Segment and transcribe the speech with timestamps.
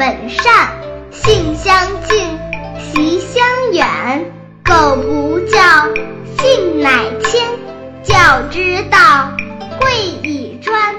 [0.00, 0.72] 本善，
[1.12, 2.26] 性相近，
[2.80, 4.24] 习相远。
[4.64, 5.60] 苟不教，
[6.38, 7.46] 性乃迁。
[8.02, 9.36] 教之道，
[9.78, 9.92] 贵
[10.22, 10.94] 以专。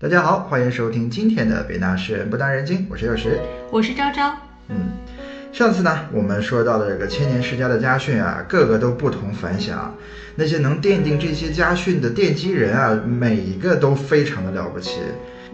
[0.00, 3.38] 大家好，欢迎收听今天的北大诗人不当人精，我是幼时，
[3.70, 4.34] 我是昭昭。
[4.66, 4.88] 嗯，
[5.52, 9.94] 上次呢，我们说到的这个千年世家的家训啊，个个都不同凡响。
[10.34, 14.98] 那些能奠定这些家训的奠基人啊，每一个都非常的了不起。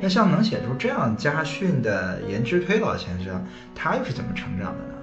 [0.00, 4.94] 那像能写出这样家训的颜之推老先生，他又是怎么成长的呢？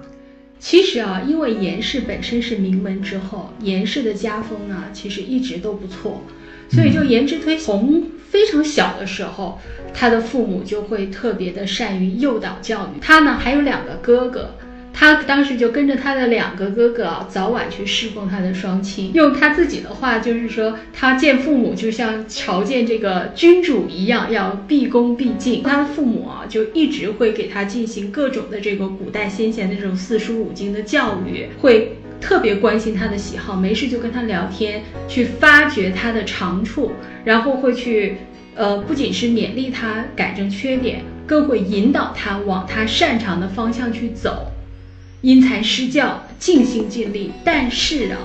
[0.60, 6.22] 其实啊，因为颜氏本身是名门之后，颜氏的家风呢，其实一直都不错，
[6.70, 9.58] 所以就颜之推从非常小的时候，
[9.92, 14.54] 他的父母就会特别的善于诱导教育他呢，还有两个哥哥。
[14.96, 19.12] 他当时就跟着他的两个哥哥啊，早晚去侍奉他的双亲。
[19.12, 25.64] 用他自己的话就是说，他见父母就像朝见这个君主一样，要毕恭毕敬。
[25.64, 36.92] 他的父母啊，就一直会给他进行各种的这个古代先贤的这种四书五经的教育，会特别关心他的喜好，没事就跟他聊天，去发掘他的长处，
[37.24, 38.16] 然后会去，
[38.54, 44.46] 呃，不仅是勉励他改正缺点，更会引导他往他擅长的方向去走。
[45.24, 47.32] 因材施教，尽心尽力。
[47.42, 48.18] 但是啊，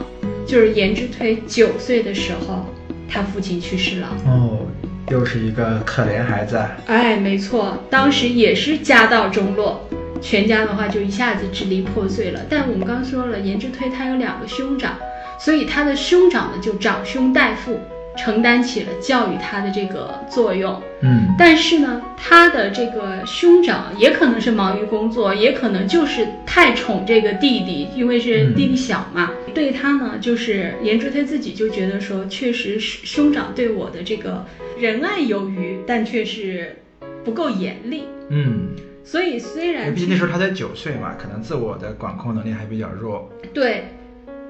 [0.46, 2.66] 就是颜之推九岁的时候，
[3.08, 4.10] 他父亲去世了。
[4.26, 4.68] 哦，
[5.10, 6.62] 又是一个可怜孩子。
[6.88, 9.88] 哎，没错，当时也是家道中落，
[10.20, 12.42] 全家的话就一下子支离破碎了。
[12.50, 14.98] 但我们刚说了，颜之推他有两个兄长，
[15.40, 17.80] 所以他的兄长呢就长兄带父。
[18.20, 29.32] 承担起了教育他的这个作用，嗯，但是呢，他的这个兄长也可能是忙于工作，也可能就是太宠这个弟弟，因为是弟弟小嘛。
[29.54, 34.46] 对他呢，就是颜之推自己就觉得说，确实是兄长对我的这个
[34.78, 36.76] 仁爱有余，但却是
[37.24, 38.68] 不够严厉，嗯。
[39.02, 43.28] 所以虽然毕竟那时候他才九岁嘛，可能自我的管控能力还比较弱。
[43.54, 43.86] 对。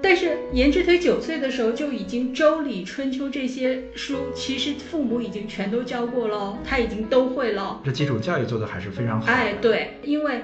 [0.02, 7.82] 但是颜之推九岁的时候就已经《周礼》《春秋》这些书，其实父母已经全都教过了，他已经都会了。
[7.84, 9.28] 这基础教育做的还是非常好。
[9.32, 10.42] 哎，对，因为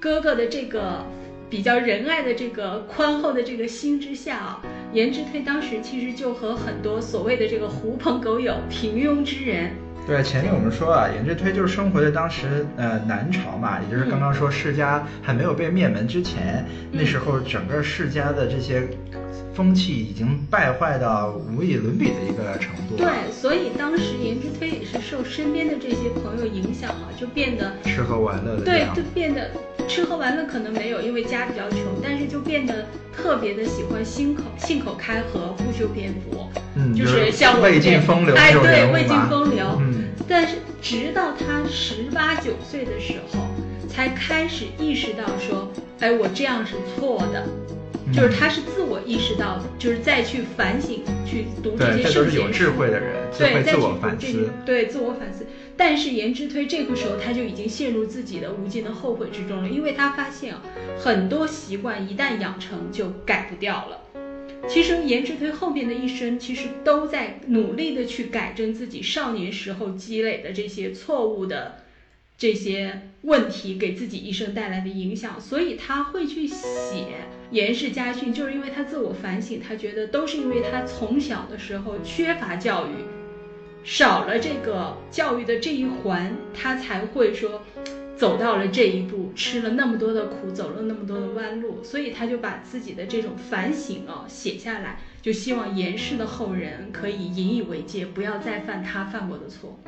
[0.00, 1.04] 哥哥的这个
[1.50, 4.62] 比较仁爱的这个宽厚的这个心之下啊，
[4.92, 9.72] 颜之推当时其实就和很多所谓的这个狐朋狗友、平庸之人。
[10.08, 18.88] 对，前面我们说啊，颜之推就是生活在当时呃南朝嘛，也就是刚刚说世家还没有被灭门之前，那时候整个世家的这些
[19.52, 22.96] 风气已经败坏到无以伦比的一个程度。
[22.96, 28.64] 对，所以当时颜之推也是受身边的这些朋友影响嘛，就变得吃喝玩乐的。
[28.64, 29.50] 对，就变得
[29.88, 36.46] 吃喝玩乐可能没有，因为家比较穷，但是就变得特别的喜欢心口信口开河，不修边幅。
[36.76, 39.64] 嗯，就是像魏晋风流哎，对，魏晋风流。
[39.80, 40.04] 嗯。
[40.28, 43.48] 但是直到他十八九岁的时候，
[43.88, 47.46] 才开始意识到说，哎，我这样是错的，
[48.12, 55.46] 就是他是自我意识到，就是再去反省，去读这些圣贤书，有智慧的人，对，自我反思，对，自我反思。
[55.78, 60.56] 但是颜之推这个时候他就已经陷入自己的无尽的后悔之中了，因为他发现，
[60.98, 64.02] 很多习惯一旦养成就改不掉了。
[64.68, 71.76] 其实颜之推后面的一生，其实都在努力的去改正自己少年时候积累的这些错误的
[72.36, 75.40] 这些问题，给自己一生带来的影响。
[75.40, 77.06] 所以他会去写
[77.52, 82.90] 颜氏家训，就是因为他自我反省，他觉得都是因为他从小的时候缺乏教育，
[83.84, 87.62] 少了这个教育的这一环，他才会说。
[88.18, 99.78] 走到了这一步，吃了那么多的苦，走了那么多的弯路，所以他就把自己的这种反省啊写下来，就希望严氏的后人可以引以为戒，不要再犯他犯过的错。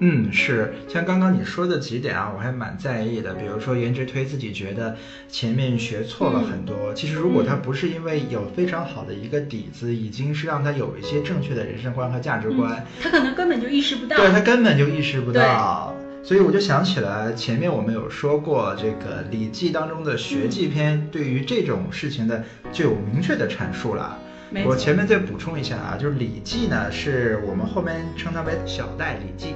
[0.00, 3.32] 嗯，是像刚刚你说的几点啊，我还蛮在意的。
[3.34, 4.96] 比如说颜值推自己觉得
[5.28, 14.16] 前面学错了很多，其实如果他不是因为有非常好的一个底子，已经是让他有一些正确的人生观和价值观，他可能根本就意识不到。
[14.16, 15.94] 对他根本就意识不到。
[16.24, 22.42] 所以我就想起来，前面我们有说过，这个《礼记》当中的学记篇对于这种事情的
[22.72, 24.18] 就有明确的阐述了。
[24.64, 29.48] 我前面再补充一下啊，就是《礼记》呢，是我们后面称它为小代《礼记》，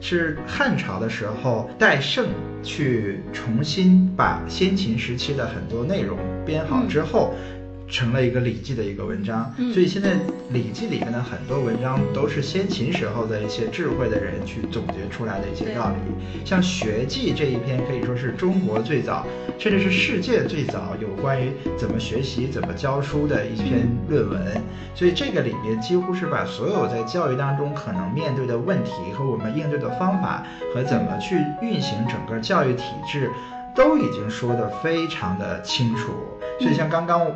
[0.00, 2.26] 是汉朝的时候代圣
[2.62, 7.34] 去重新把先秦时期的很多内容编好之后。
[7.92, 9.54] 成了一个《礼记》的一个文章。
[9.72, 10.14] 所以现在
[10.50, 15.96] 《礼记》里面的很多文章都是先秦时候的一些智慧的人去总结出来的一些道理。
[16.44, 19.26] 像《学记》这一篇可以说是中国最早，
[19.58, 24.40] 甚至是世界最早有关于怎么学习、怎么教书的一篇论文。
[24.94, 30.42] 所以这个里面几乎是把所有在教育当中可能面对的问题和我们应对的方法
[30.74, 33.30] 和怎么去运行整个教育体制。
[33.74, 36.12] 都已经说得非常的清楚，
[36.60, 37.26] 所以像刚刚。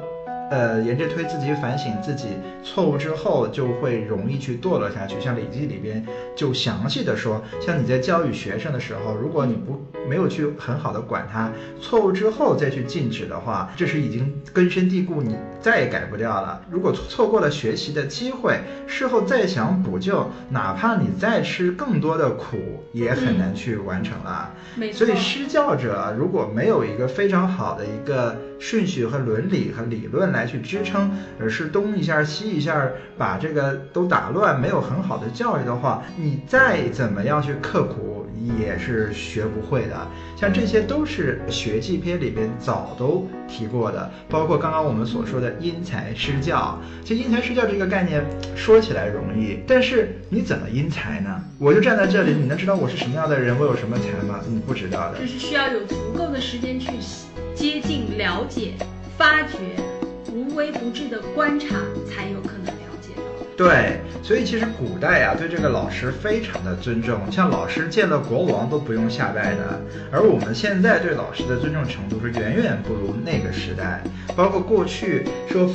[0.51, 2.29] 呃，沿着推自己反省自己
[2.63, 5.21] 错误之后，就会容易去堕落下去。
[5.21, 6.07] 像《礼记》里边
[6.37, 11.51] 就详细的说，像你在教育学生的时候，如果你不没有去很好的管他，
[11.81, 16.63] 错误之后再去禁止的话，这是已经根深蒂固，你再也改不掉了。
[16.71, 24.53] 如果错过了学习的机会，事后再想补救，哪怕你再吃更多的苦，也很难去完成了。
[24.93, 30.36] 所以施教者如果没有一个非常好的一个顺序和伦理和理论。
[30.37, 31.11] 来去支撑，
[31.41, 32.89] 而是东一下西一下，
[33.19, 38.27] 把这个都打乱，没有很好的教育的话，你再怎么样去刻苦，
[38.61, 40.07] 也是学不会的。
[40.37, 46.79] 像这些都是学记篇里边早都提过的，包括刚刚我们所说的因材施教。
[47.03, 48.23] 其实因材施教这个概念
[48.55, 51.43] 说起来容易，但是你怎么因材呢？
[51.59, 54.41] 我就站在这里，你能知道我是什么样的人，我有什么才吗？
[54.47, 55.19] 你不知道的。
[55.19, 56.91] 就是需要有足够的时间去
[57.55, 58.73] 接近、了解、
[59.17, 59.96] 发掘。
[60.57, 61.77] 无微不至的观察
[62.09, 63.23] 才有可能了解到。
[63.59, 69.79] 对，所以其实古代呀，对这个老师非常的尊重，像老师见了国王都不用下拜的。
[70.11, 74.03] 而我们现在对老师的尊重程度是远远不如那个时代。
[74.35, 75.71] 包括过去说，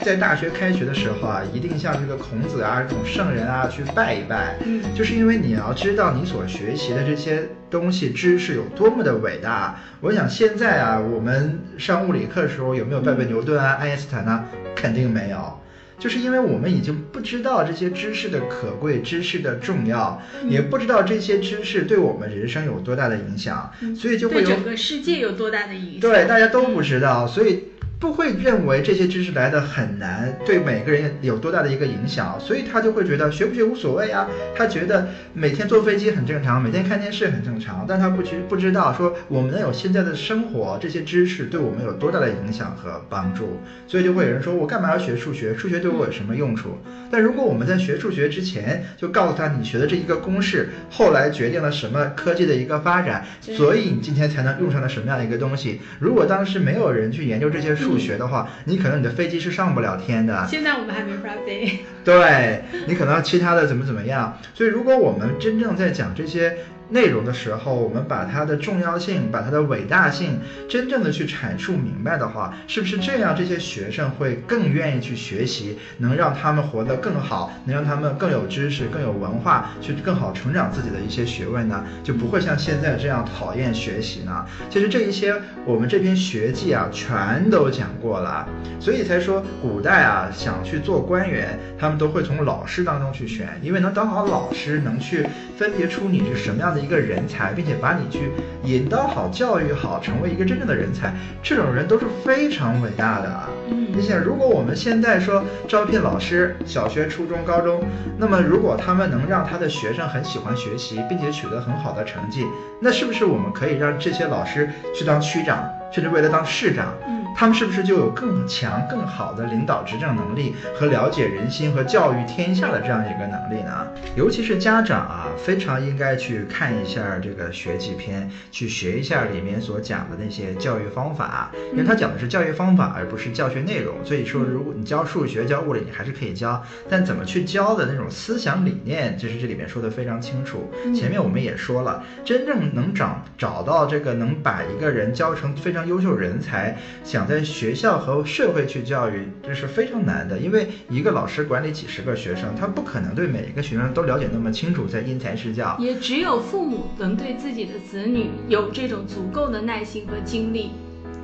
[0.00, 9.80] 在大学开学的时候啊，一定像这个孔子啊这种圣人啊去拜一拜，嗯，就是因为你要知道你所学习的这些东西知识有多么的伟大。
[10.00, 14.44] 我想现在啊，我们上物理课的时候有没有拜拜牛顿啊、爱因斯坦呢？
[14.76, 15.58] 肯定没有。
[15.98, 26.00] 就是因为我们已经不知道这些知识的可贵，知识的重要，也不知道这些知识对我们人生有多大的影响，所以就会有整个世界有多大的影响。
[26.00, 27.73] 对，大家都不知道，所以。
[28.04, 34.28] 不会认为这些知识来的很难，对每个人有多大的一个影响，所以他就会觉得学不学无所谓啊。
[34.54, 43.58] 他觉得每天坐飞机很正常，每天看电视很正常，但他不知不知道说我们能有现在的生活，这些知识对我们有多大的影响和帮助。
[43.86, 45.54] 所以就会有人说，我干嘛要学数学？
[45.56, 46.76] 数学对我有什么用处？
[47.10, 55.80] 但如果我们在学数学之前就告诉他，你学的这一个公式，后来决定了什么科技的一个发展，所以你今天才能用上了什么样的一个东西。
[55.98, 60.46] 如果当时没有人去研究这些数学的话，你可能你的飞机是上不了天的。
[60.48, 61.84] 现在我们还没法飞。
[62.04, 64.38] 对你可能其他的怎么怎么样。
[64.54, 66.56] 所以如果我们真正在讲这些。
[66.90, 70.38] 内容的时候，我们把它的重要性、把它的伟大性
[70.68, 73.34] 真正的去阐述明白的话，是不是这样？
[73.34, 81.82] 这些学生会更愿意去学习，能让他们活得更好，能让他们更有知识、更有文化，去更好成长自己的一些学问呢？
[82.02, 84.44] 就不会像现在这样讨厌学习呢？
[84.68, 85.34] 其实这一些
[85.64, 88.46] 我们这篇学记啊，全都讲过了，
[88.78, 95.26] 所以才说古代啊，想去做官员，他们都会从老师当中去选，因为能当好老师，能去
[95.56, 96.73] 分别出你是什么样。
[96.74, 98.30] 的一个人才，并且把你去
[98.64, 103.48] 引导好、教育好，成为一个真正的人才，这种人都是非常伟大的。
[103.70, 107.82] 嗯，你想，如果我们现在说招聘老师，小学、初中、高中，
[108.18, 112.44] 那么如果他们能让他的学生很喜欢学习，并且取得很好的成绩，
[112.80, 116.92] 那是不是我们可以让这些老师去当区长，甚至为了当市长？
[117.08, 117.23] 嗯。
[117.36, 123.86] 他们是不是就有更强、更好的领导执政能力和了解人心和教育天下的这样一个能力呢？
[124.16, 133.96] 尤其是家长啊，非常应该去看一下这个学记篇，去学一下里面所讲的那些教育方法，因为他讲的是教育方法，而不是教学内容。
[134.04, 140.70] 所以说，如果你教数学、教物理，你还是可以教，但怎么去教的那种思想理念，其实这里面说的非常清楚。
[140.94, 147.23] 前面我们也说了，真正能找找到这个能把一个人教成非常优秀人才，想。
[147.26, 155.76] 在学校和社会去教育，这是非常难的，因为一个老师管理几十个学生，他不可能对每一个学生都了解那么清楚，在因材施教。
[155.78, 160.70] 也只有父母能对自己的子女有这种足够的耐心和精力。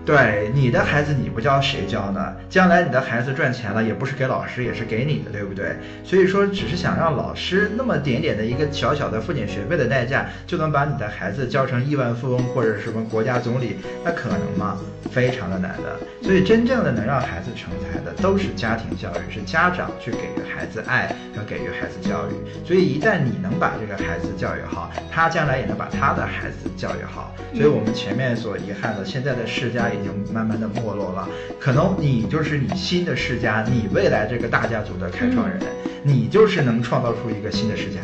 [0.04, 2.34] 对你的孩子，你不教谁教呢？
[2.48, 5.76] 将来你的孩子赚钱了，也不是给老师，也是给你的，对不对？
[6.02, 14.78] 所以说，只是想让老师那么点点的一个小小的付点学费的代价，就能把你的孩子教成亿万富翁或者什么国家总理，那可能吗？
[15.12, 15.98] 非常的难的。
[16.22, 22.66] 所以，真正的能让孩子成才的，都是家庭教育，是家长去给予孩子爱和给予孩子教育。
[22.66, 27.34] 所以，一旦你能把这个孩子教育好，他将来也能把他的孩子教育好。
[27.52, 29.89] 所以我们前面所遗憾的，现在的世家。
[29.94, 31.28] 已经慢慢的没落了。
[31.58, 35.58] 可能你就是你新的世家，你未来这个大家族的开创人，
[36.02, 38.00] 你就是能创造出一个新的世家。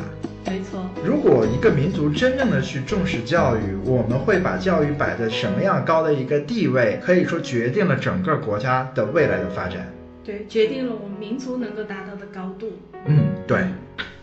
[0.47, 0.81] 没错。
[1.05, 7.01] 如果一个民族真正的去重视教育，我们会把教育摆在什么样高的一个地位？
[7.03, 9.93] 可以说决定了整个国家的未来的发展。
[10.25, 12.73] 对，决定了我们民族能够达到的高度。
[13.07, 13.65] 嗯，对。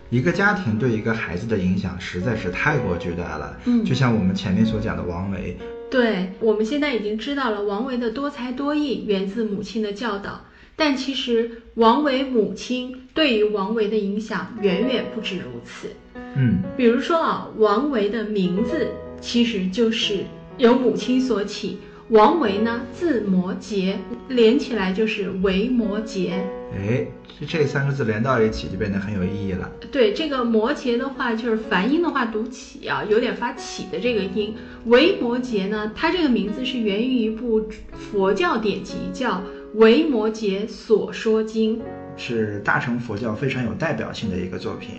[0.09, 3.57] 一个家庭对一个孩子的影响实在是太过巨大了。
[3.65, 5.57] 嗯，就像我们前面所讲的王维。
[5.93, 10.43] 对，我们现在已经知道了王维的多才多艺源自母亲的教导，
[10.75, 15.89] 但其实王维母亲对于王维的影响远远不止如此。
[16.35, 18.87] 嗯，比如说啊，王维的名字
[19.21, 20.25] 其实就是
[20.57, 21.77] 由母亲所起。
[22.09, 23.95] 王维呢，字摩诘，
[24.27, 26.31] 连起来就是维摩诘。
[26.75, 27.07] 哎，
[27.39, 29.71] 这这三个字连到一起就变得很有意义了。
[29.89, 34.53] 对，这个摩诘的话，就是梵音的话读起啊，有点发起的这个音。
[34.85, 39.35] 维摩诘呢，它这个名字是源于一部佛教典籍，叫
[39.75, 41.79] 《维摩诘所说经》，
[42.17, 44.95] 是大乘佛教非常有代表性的一个作品。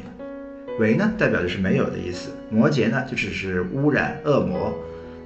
[0.80, 4.72] 维呢，代表的是没有的意思；摩诘呢，就只是污染、恶魔。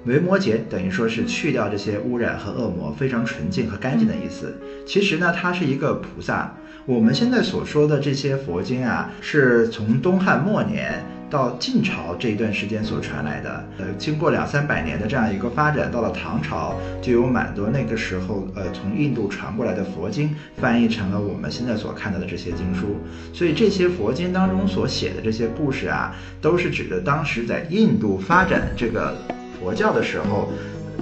[0.05, 4.57] 维摩诘等于说是去掉这些污染和恶魔，非常纯净和干净的意思。
[4.87, 6.55] 其实呢，它是一个菩萨。
[6.87, 13.63] 我们现在所说的这些佛经啊，是从东汉末年到晋朝这一段时间所传来的。
[13.77, 22.97] 呃，经过两三百年的这样一个发展，到了唐朝，就有蛮多那个时候呃从印度传过来的佛经翻译成了我们现在所看到的这些经书。
[23.35, 29.15] 所以这些佛经当中所写的这些故事啊，都是指的当时在印度发展这个。
[29.61, 30.49] 佛教的时候，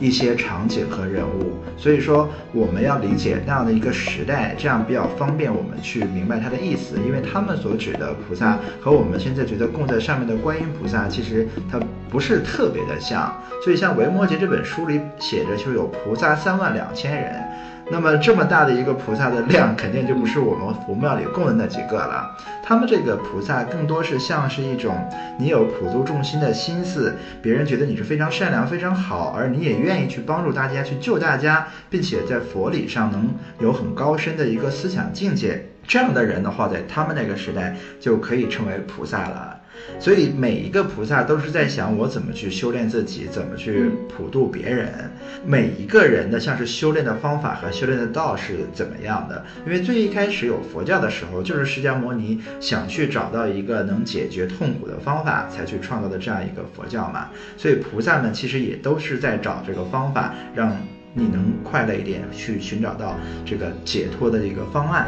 [0.01, 6.97] 一些场景和人物，所以说我们要理解那样的一个时代，这样比较方便我们去明白它的意思。
[7.07, 13.35] 因为他们所指的菩萨和我们现在觉得供在上面的观音菩萨，其实它不是特别的像。
[13.65, 17.43] 所以像《维摩诘》这本书里写着，就有菩萨三万两千人。
[17.89, 22.37] 那么这么大的一个菩萨的量，肯定就不是我们佛庙里供的那几个了。
[22.65, 35.65] 他们这个菩萨更多是像是一种你有普度众心的心思，别人觉得你是非常善良、非常好，而你也愿意去帮助大家、去救大家，并且在佛理上能有很高深的一个思想境界。
[35.87, 39.61] 这样的人的话，在他们那个时代就可以称为菩萨了。
[39.99, 45.11] 所以每一个菩萨都是在想我怎么去修炼自己，怎么去普度别人。
[45.45, 49.45] 每一个人的像是修炼的方法和修炼的道是怎么样的？
[49.65, 57.29] 因为最一开始有佛教的时候，就是释迦牟尼想去找到一个能解决痛苦的方法，才去创造的这样一个佛教嘛。
[57.57, 60.77] 所以菩萨们其实也都是在找这个方法，让。
[61.19, 65.07] 你能快乐一点，去寻找到这个解脱的一个方案。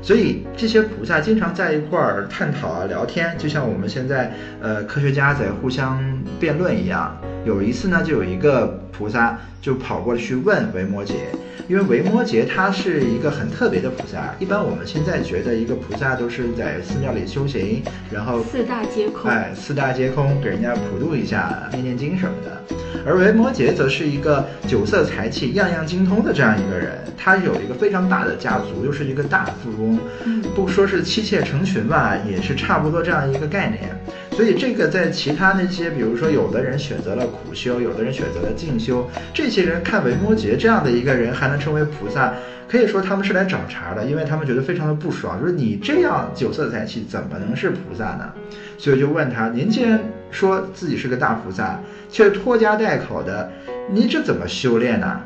[0.00, 6.02] 所以这些菩萨经常在一块儿探讨啊、聊天，就像我们现在呃科学家在互相
[6.40, 7.14] 辩论一样。
[7.44, 11.12] 有一次呢，就有一个菩萨就跑过去问维摩诘。
[11.68, 22.60] 因为维摩诘他是一个很特别的菩萨，一般我们现在觉得一个菩萨都是在寺庙里修行，然后四大皆空，哎，四大皆空，给人家普度一下，念念经什么的。
[23.06, 29.98] 而维摩诘则是一个酒色财气样样精通的这样一个人，他有一个非常大的家族，又是一个大富翁，
[30.54, 33.90] 不说是妻妾成群吧，也是差不多这样一个概念。
[34.32, 42.32] 所以这个在其他那些，比如说有的人选择了苦修，有的人选择了静修，这些人看维摩诘这样的一个人还能称为菩萨，
[42.66, 48.32] 可以说他们是来找茬的，因为他们觉得非常的不爽，就是你这样酒色财气怎么能是菩萨呢？
[48.78, 51.78] 所以就问他，您既然说自己是个大菩萨，
[52.08, 53.50] 却拖家带口的，
[53.92, 55.20] 你这怎么修炼呢？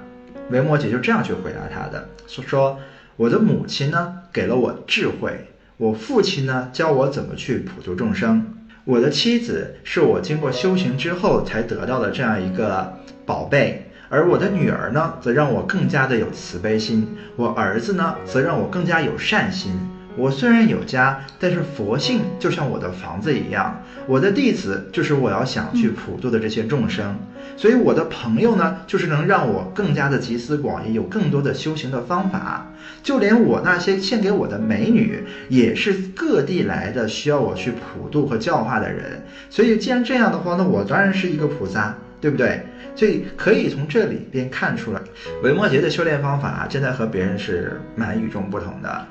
[0.50, 2.78] 维摩诘就这样去回答他的，说
[3.16, 8.46] 我的母亲呢给了我智慧，我父亲呢教我怎么去普度众生。
[8.84, 12.92] 我的妻子是我经过修行之后才得到的这样一个
[13.24, 19.72] 宝贝，而我的女儿呢，则让我更加的有慈悲心；我儿子呢，则让我更加有善心。
[20.16, 23.82] 我虽然有家，但是佛性就像我的房子一样。
[24.06, 27.16] 我的弟子就是我要想去普度的这些众生。
[27.56, 32.70] 所以我的朋友呢，就是能让我更加的集思广益，有更多的修行的方法。
[33.02, 39.22] 就连我那些献给我的美女，也是各地来的，需要我去普度和教化的人。
[39.50, 42.60] 所以既然这样的话，那我当然是一个菩萨，对不对？
[42.96, 45.00] 所以可以从这里边看出来，
[45.42, 49.06] 维摩诘的修炼方法真的和别人是蛮与众不同的。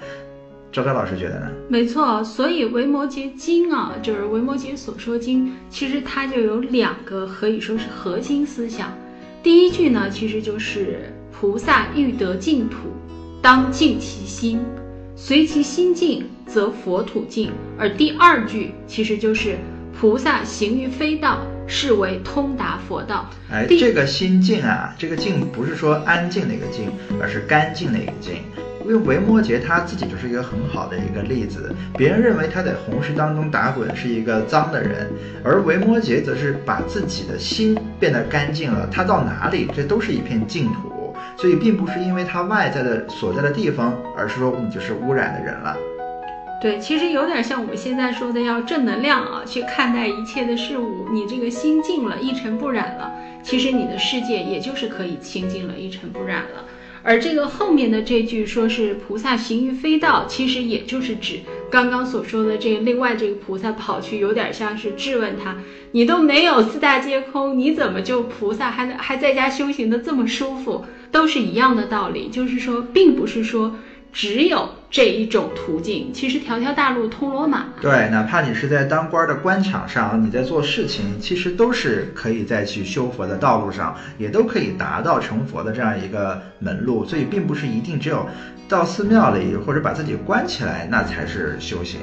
[0.73, 1.51] 赵赵老师觉得呢？
[1.69, 8.91] 没错，所以《维摩诘经》啊，就是《维摩诘所说经》，其实它就有两个可以说是核心思想。
[9.43, 12.89] 第一句呢，其实就是菩萨欲得净土，
[13.39, 14.59] 当净其心，
[15.15, 17.51] 随其心净，则佛土净。
[17.77, 19.57] 而第二句其实就是
[19.95, 21.37] 菩萨行于非道，
[21.67, 23.29] 是为通达佛道。
[23.51, 26.89] 哎，这个心静啊，这个静不是说安静的一个静，
[27.21, 28.37] 而是干净的一个净。
[28.85, 31.73] 因为维摩诘他自己就是一个很好的一个例子。
[31.97, 35.09] 别人认为他在红石当中打滚是一个脏的人，
[35.43, 38.87] 而维摩诘则是把自己的心变得干净了。
[38.91, 41.15] 他到哪里，这都是一片净土。
[41.35, 45.75] 所以，并不是因为他外在的所在的地方，而是说你就是污染的人了。
[46.61, 51.07] 对，其实有点像我们现在说的要正能量啊，去看待一切的事物。
[51.11, 53.11] 你这个心静了，一尘不染了，
[53.41, 56.63] 其实你的世界也就是可以清净了，一尘不染了。
[57.03, 65.57] 而这个后面的这句说是菩萨行于非道，其实也就是指刚刚所说的这个另外这个菩萨跑去，有点像是质问他：
[65.91, 70.85] 你都没有四大皆空，你怎么就菩萨还能还在家修行的这么舒服？
[71.11, 73.75] 都是一样的道理，就是说，并不是说。
[74.13, 77.65] 只有这一种途径，其实条条大路通罗马。
[77.81, 87.03] 对，哪怕你是在当官的官场上，你在做事情，其实都是可以再去修佛的道路上，也都可以达到成佛的这样一个门路。
[87.03, 88.27] 所以，并不是一定只有
[88.69, 91.99] 到寺庙里或者把自己关起来，那才是修行。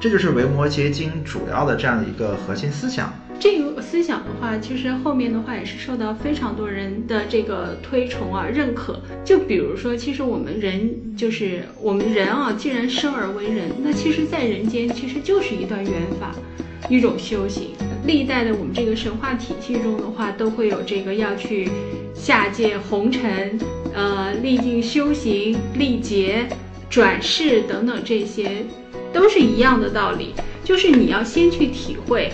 [0.00, 3.12] 这就是《维摩诘经》主要的这样的一个核心思想。
[3.38, 8.98] 这个思想的话，其实后面的话也是受到非常多人的这个推崇啊、认可。
[9.22, 16.34] 就比如说，其实我们人就是我们人啊，既然生而为人，那其实在人间其实就是一段缘法，
[16.88, 17.72] 一种修行。
[18.06, 21.68] 历代的我们这个神话体系中的话，都会有这个要去
[22.14, 23.58] 下界红尘，
[23.94, 26.46] 呃，历尽修行、历劫、
[26.88, 28.64] 转世等等，这些
[29.12, 32.30] 都是一样的道理，就是你要先去体会。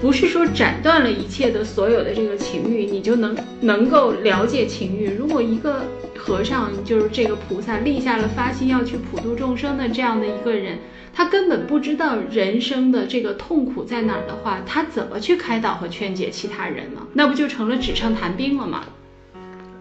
[0.00, 5.10] 不是说斩断了一切的所有的这个情欲，你就能能够了解情欲。
[5.18, 5.82] 如果一个
[6.16, 10.78] 和尚就是这个菩萨立下了发心要去普度众生的这样的一个人，
[11.12, 17.00] 他根本不知道人生的这个痛苦在哪儿的话，他怎么去开导和劝解其他人呢？
[17.14, 18.84] 那不就成了纸上谈兵了吗？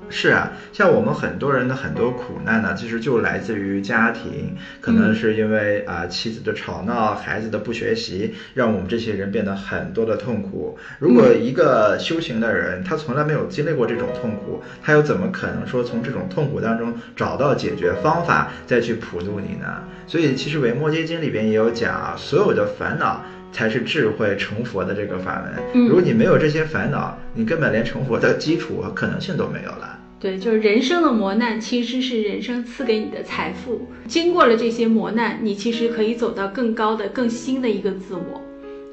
[0.10, 10.78] 是啊，像我们很多人的很多苦难呢，其实就来自于家庭，可能是因为啊妻子的吵闹，孩子的不学习，让我们这些人变得很多的痛苦。
[10.98, 19.84] 如果一个修行的人，他从来没有经历过这种痛苦，他又怎么可能说从这种痛苦当中找到解决方法，再去普度你呢？
[20.08, 23.22] 所以其实《维摩诘经》里边也有讲啊，所有的烦恼。
[23.50, 25.88] 才是智慧成佛的这个法门。
[25.88, 29.97] 如果你没有这些烦恼，你根本连成佛的基础和可能性都没有了。
[30.20, 33.88] 对，就是人生的磨难，其实是人生赐给你的财富。
[34.08, 38.42] 经过了这些磨难，你其实可以走到更高的、更新的一个自我。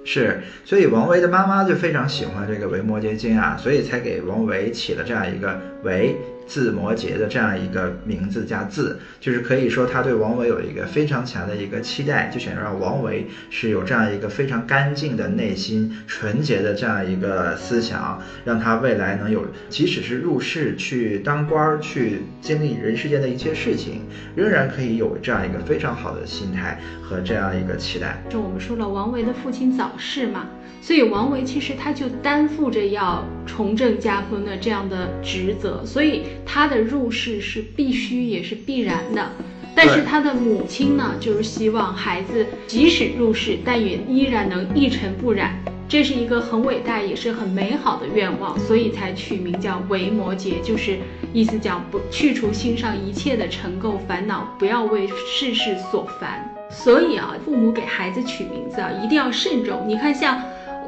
[0.04, 6.14] 是，所以王维的妈妈就非常喜欢这个《维摩诘经》啊，所以才给王维起了这样一个“维”。
[6.46, 24.02] 字摩诘的这样一个名字加字，就是可以说他对王维有一个非常强的一个期待，就想让王维是有这样一个非常干净的内心、纯洁的这样一个思想，让他未来能有，即使是入世去当官儿、去经历人世间的一切事情，
[24.34, 28.22] 仍然可以有这样一个非常好的心态和这样一个期待。
[28.28, 30.46] 就我们说了，王维的父亲早逝嘛。
[30.80, 39.30] 所以王维其实他就担负着要重振家风的这样的职责，所以他的入世是必须也是必然的。
[39.76, 50.98] 但是他的母亲呢，就是希望孩子即使入世，但也依然能一尘不染，这是一个很伟大也是很美好的愿望，所以才取名叫维摩诘，就是
[51.32, 56.48] 意思讲不去除心上一切的尘垢烦恼，不要为世事所烦。
[56.70, 59.84] 所以啊，父母给孩子取名字啊，一定要慎重。
[59.88, 60.40] 你看像。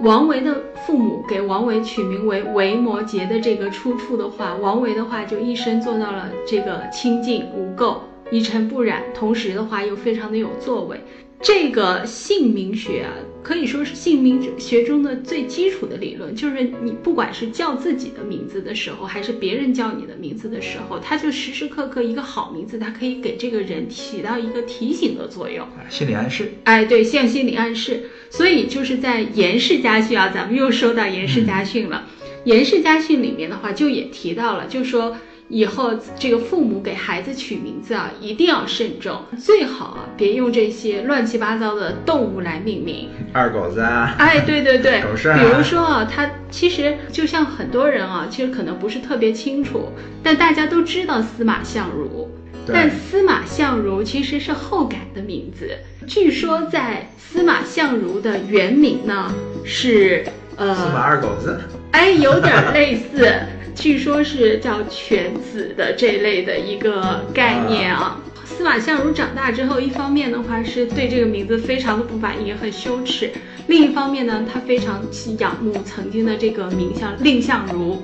[0.02, 0.54] 王维的
[0.86, 7.96] 父母给王维取名为维摩诘的这个出处的话，王维的话就一生做到了这个清净无垢、
[8.30, 11.00] 一尘不染，同时的话又非常的有作为。
[11.40, 13.12] 这个姓名学啊，
[13.46, 16.34] 可以说是姓名学中的最基础的理论。
[16.34, 26.54] 就是你不管是叫自己的名字的时候，还是别人叫你的名字的时候，它就时时刻刻一个好名字，它可以给这个人起到一个提醒的作用，心理暗示。
[26.64, 28.10] 哎，对，像心理暗示。
[28.30, 32.04] 所以就是在《颜氏家训》啊，咱们又说到《颜氏家训》了，
[32.42, 35.16] 《颜氏家训》里面的话就也提到了，就说。
[35.48, 45.38] 以后这个父母给孩子取名字啊，一定要慎重，最好啊别用这些乱七八糟的动物来命名，二狗子啊，哎，对对对， 狗剩。
[45.38, 52.28] 比如说啊，他其实就像很多人啊，其实可能不是特别清楚，但大家都知道司马相如，
[52.66, 55.70] 但司马相如其实是后改的名字。
[56.08, 59.32] 据说在司马相如的原名呢
[59.64, 60.24] 是
[60.56, 61.60] 呃司马二狗子，
[61.92, 63.32] 哎，有点类似。
[63.76, 73.28] 据说是叫犬子的这类的一个概念啊，司马相如长大之后，一方面的话是对这个名字非常的不满意，很羞耻；
[73.68, 75.04] 另一方面呢，他非常
[75.38, 78.02] 仰慕曾经的这个名相蔺相如，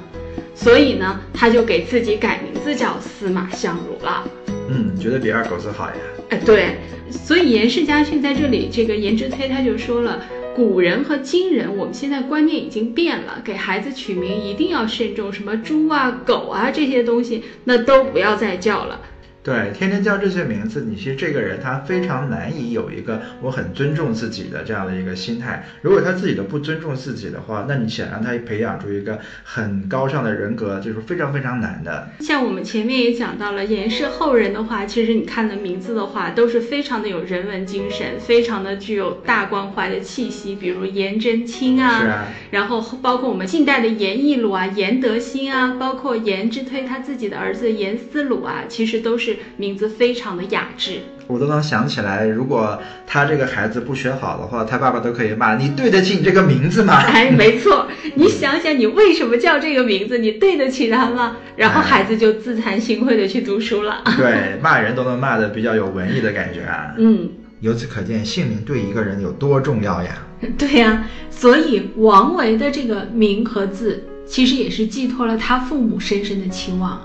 [0.55, 4.25] 所以呢，他就给自己改名字叫司马相如了。
[4.69, 5.95] 嗯，觉得比二狗子好呀。
[6.29, 6.77] 哎，对，
[7.11, 10.23] 所以颜氏家训在这里，这个颜之推他就说了。
[10.55, 19.01] 古人和今人，我们现在观念已经变了，给孩子取名一定要慎重，什么猪啊、狗啊这些东西，那都不要再叫了。
[19.45, 25.67] 对，天天叫这些名字，你其实这个人他非常难以有一个我很尊重自己的这样的一个心态。
[25.81, 32.09] 如果他自己都不尊重自己的话，那你想让他培养出一个很高尚的人格，就是非常非常难的。
[32.21, 49.32] 像我们前面也讲到了，颜氏后人的话，其实你看的名字的话，都是非常的有人文精神，非常的具有大关怀的气息，比如颜真卿啊，是啊，然后包括我们近代的颜义鲁啊、颜德兴啊，包括颜之推他自己的儿子颜思鲁啊，其实都是。
[49.57, 56.95] 名字非常的雅致，我都能想起来，如果他这个孩子不学好的话，他爸爸都可以骂你对得起你这个名字吗？
[57.07, 61.37] 哎，没错，你想想你为什么叫这个名字，你对得起他吗？
[61.57, 64.03] 然后孩子就自惭形秽的去读书了。
[64.17, 66.95] 对，骂人都能骂的比较有文艺的感觉啊。
[66.99, 67.29] 嗯，
[67.61, 70.19] 由此可见姓名对一个人有多重要呀。
[70.59, 77.01] 对呀，所以王维的这个名和字，其实也是寄托了他父母深深的期望。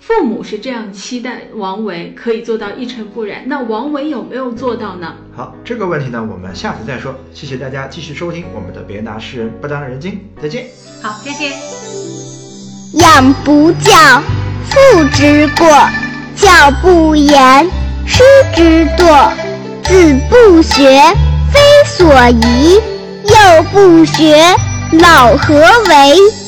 [0.00, 5.14] 父母是这样期待王维可以做到一尘不染，那王维有没有做到呢？
[5.36, 7.14] 好，这个问题呢，我们下次再说。
[7.34, 10.66] 谢谢大家继续收听我们的《别拿诗人不当人精》，再见。
[11.02, 11.52] 好，再见。
[12.94, 14.22] 养不教，
[14.70, 15.66] 父之过；
[16.34, 17.68] 教不严，
[18.06, 18.22] 师
[18.54, 19.30] 之惰。
[19.82, 21.00] 子不学，
[21.50, 22.80] 非所宜；
[23.24, 24.36] 幼不学，
[25.00, 26.47] 老何为？